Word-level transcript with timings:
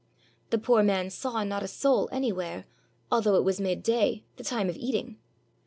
The 0.49 0.57
poor 0.57 0.81
man 0.81 1.11
saw 1.11 1.43
not 1.43 1.61
a 1.61 1.67
soul 1.67 2.09
anywhere, 2.11 2.65
although 3.11 3.35
it 3.35 3.43
was 3.43 3.61
midday, 3.61 4.23
the 4.35 4.43
timxC 4.43 4.69
of 4.69 4.77
eating. 4.77 5.19